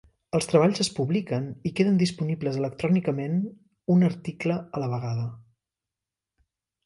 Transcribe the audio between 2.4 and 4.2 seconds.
electrònicament un